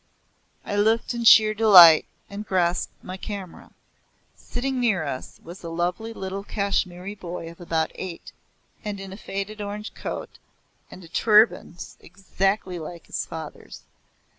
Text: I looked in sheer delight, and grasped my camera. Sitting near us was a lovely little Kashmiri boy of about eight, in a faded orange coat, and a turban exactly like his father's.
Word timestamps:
I 0.65 0.77
looked 0.77 1.13
in 1.13 1.25
sheer 1.25 1.53
delight, 1.53 2.07
and 2.27 2.43
grasped 2.43 3.03
my 3.03 3.17
camera. 3.17 3.69
Sitting 4.35 4.79
near 4.79 5.03
us 5.03 5.39
was 5.43 5.63
a 5.63 5.69
lovely 5.69 6.11
little 6.11 6.43
Kashmiri 6.43 7.13
boy 7.13 7.51
of 7.51 7.61
about 7.61 7.91
eight, 7.93 8.31
in 8.83 9.13
a 9.13 9.15
faded 9.15 9.61
orange 9.61 9.93
coat, 9.93 10.39
and 10.89 11.03
a 11.03 11.07
turban 11.07 11.77
exactly 11.99 12.79
like 12.79 13.05
his 13.05 13.27
father's. 13.27 13.83